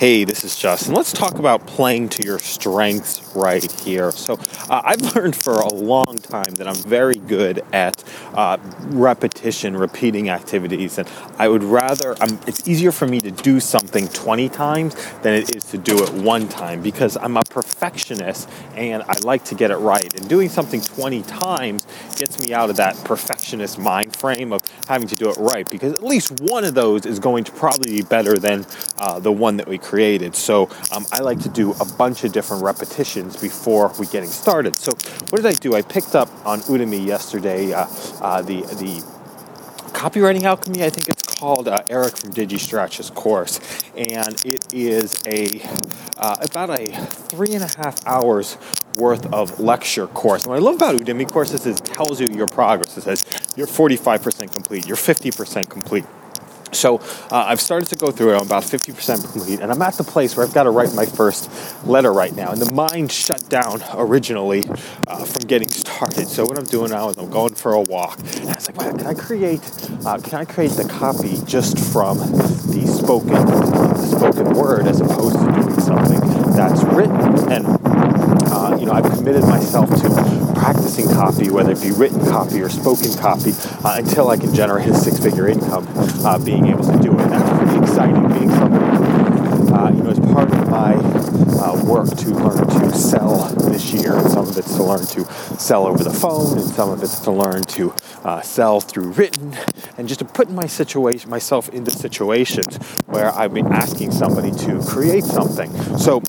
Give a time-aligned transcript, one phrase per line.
[0.00, 0.94] Hey, this is Justin.
[0.94, 4.10] Let's talk about playing to your strengths right here.
[4.12, 4.38] So,
[4.70, 8.02] uh, I've learned for a long time that I'm very good at
[8.32, 11.06] uh, repetition, repeating activities, and
[11.36, 15.54] I would rather, um, it's easier for me to do something 20 times than it
[15.54, 19.70] is to do it one time because I'm a perfectionist and I like to get
[19.70, 20.14] it right.
[20.18, 21.86] And doing something 20 times
[22.16, 25.92] gets me out of that perfectionist mind frame of having to do it right because
[25.92, 28.64] at least one of those is going to probably be better than
[28.98, 30.36] uh, the one that we created.
[30.36, 34.76] So um, I like to do a bunch of different repetitions before we getting started.
[34.76, 34.92] So
[35.30, 35.74] what did I do?
[35.74, 37.86] I picked up on Udemy yesterday uh,
[38.20, 39.02] uh, the the
[39.90, 40.84] copywriting alchemy.
[40.84, 43.58] I think it's called uh, Eric from DigiStretch's course,
[43.96, 45.60] and it is a
[46.16, 46.86] uh, about a
[47.30, 48.58] three and a half hours
[48.96, 50.44] worth of lecture course.
[50.44, 52.96] And what I love about Udemy courses is it tells you your progress.
[52.96, 53.24] It says
[53.56, 56.04] you're 45% complete, you're 50% complete.
[56.72, 56.98] So
[57.30, 58.36] uh, I've started to go through it.
[58.36, 61.04] I'm about 50% complete, and I'm at the place where I've got to write my
[61.04, 61.50] first
[61.86, 62.52] letter right now.
[62.52, 64.68] And the mind shut down originally
[65.06, 66.28] uh, from getting started.
[66.28, 68.18] So what I'm doing now is I'm going for a walk.
[68.18, 69.60] And I was like, man, can I create?
[70.04, 75.38] Uh, can I create the copy just from the spoken, uh, spoken word as opposed
[75.38, 76.20] to doing something
[76.52, 77.20] that's written?
[77.50, 77.66] And
[78.52, 80.29] uh, you know, I've committed myself to
[81.08, 83.52] copy, whether it be written copy or spoken copy,
[83.84, 85.86] uh, until I can generate a six-figure income,
[86.24, 87.28] uh, being able to do it.
[87.28, 89.20] That's pretty exciting, being somebody
[89.72, 94.16] uh, you know, as part of my uh, work to learn to sell this year.
[94.16, 95.24] And some of it's to learn to
[95.58, 99.56] sell over the phone, and some of it's to learn to uh, sell through written,
[99.96, 102.76] and just to put my situation, myself into situations
[103.06, 105.70] where I've been asking somebody to create something.
[105.98, 106.22] So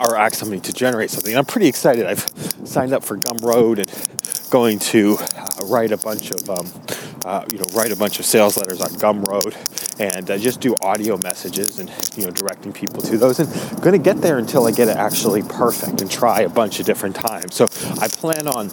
[0.00, 1.36] or ask somebody to generate something.
[1.36, 2.06] I'm pretty excited.
[2.06, 2.26] I've
[2.72, 6.66] signed up for Gumroad and going to uh, write a bunch of um,
[7.24, 9.54] uh, you know write a bunch of sales letters on Gumroad
[10.00, 13.38] and uh, just do audio messages and you know directing people to those.
[13.40, 16.80] And I'm to get there until I get it actually perfect and try a bunch
[16.80, 17.54] of different times.
[17.54, 17.64] So
[18.00, 18.70] I plan on